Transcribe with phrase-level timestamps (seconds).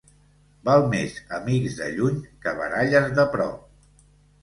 [0.69, 4.05] Val més amics de lluny que baralles de prop.